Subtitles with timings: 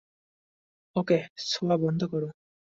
[0.95, 1.17] ওকে
[1.49, 2.23] ছোঁয়া বন্ধ কর!